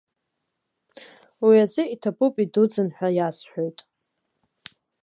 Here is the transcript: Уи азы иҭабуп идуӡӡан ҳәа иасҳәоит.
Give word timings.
Уи 1.45 1.55
азы 1.63 1.83
иҭабуп 1.93 2.35
идуӡӡан 2.43 2.89
ҳәа 2.95 3.09
иасҳәоит. 3.17 3.77